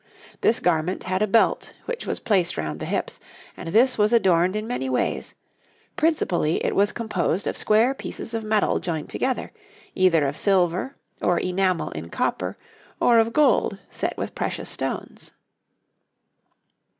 This 0.41 0.59
garment 0.59 1.03
had 1.03 1.21
a 1.21 1.27
belt, 1.27 1.73
which 1.85 2.07
was 2.07 2.19
placed 2.19 2.57
round 2.57 2.79
the 2.79 2.87
hips; 2.87 3.19
and 3.55 3.69
this 3.69 3.99
was 3.99 4.11
adorned 4.11 4.55
in 4.55 4.65
many 4.65 4.89
ways: 4.89 5.35
principally 5.95 6.55
it 6.65 6.75
was 6.75 6.91
composed 6.91 7.45
of 7.45 7.55
square 7.55 7.93
pieces 7.93 8.33
of 8.33 8.43
metal 8.43 8.79
joined 8.79 9.11
together, 9.11 9.51
either 9.93 10.25
of 10.27 10.37
silver, 10.37 10.95
or 11.21 11.37
enamel 11.37 11.91
in 11.91 12.09
copper, 12.09 12.57
or 12.99 13.19
of 13.19 13.31
gold 13.31 13.77
set 13.91 14.17
with 14.17 14.33
precious 14.33 14.71
stones. 14.71 15.33